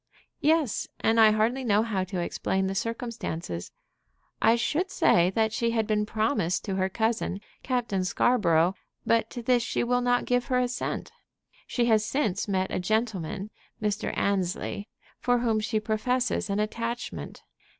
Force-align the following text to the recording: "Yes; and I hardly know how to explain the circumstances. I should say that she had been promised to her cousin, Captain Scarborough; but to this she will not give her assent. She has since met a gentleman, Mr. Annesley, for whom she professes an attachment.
"Yes; 0.39 0.87
and 1.01 1.19
I 1.19 1.29
hardly 1.29 1.63
know 1.63 1.83
how 1.83 2.03
to 2.05 2.19
explain 2.19 2.65
the 2.65 2.73
circumstances. 2.73 3.71
I 4.41 4.55
should 4.55 4.89
say 4.89 5.29
that 5.35 5.53
she 5.53 5.69
had 5.77 5.85
been 5.85 6.07
promised 6.07 6.65
to 6.65 6.73
her 6.77 6.89
cousin, 6.89 7.39
Captain 7.61 8.03
Scarborough; 8.03 8.73
but 9.05 9.29
to 9.29 9.43
this 9.43 9.61
she 9.61 9.83
will 9.83 10.01
not 10.01 10.25
give 10.25 10.45
her 10.45 10.57
assent. 10.57 11.11
She 11.67 11.85
has 11.85 12.03
since 12.03 12.47
met 12.47 12.71
a 12.71 12.79
gentleman, 12.79 13.51
Mr. 13.79 14.11
Annesley, 14.17 14.89
for 15.19 15.37
whom 15.37 15.59
she 15.59 15.79
professes 15.79 16.49
an 16.49 16.59
attachment. 16.59 17.43